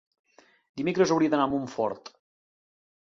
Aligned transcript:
Dimecres 0.81 1.13
hauria 1.15 1.33
d'anar 1.33 1.45
a 1.49 1.51
Montfort. 1.51 2.11